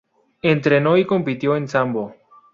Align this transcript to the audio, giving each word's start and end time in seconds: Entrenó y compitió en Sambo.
Entrenó 0.41 0.97
y 0.97 1.05
compitió 1.05 1.55
en 1.55 1.67
Sambo. 1.67 2.15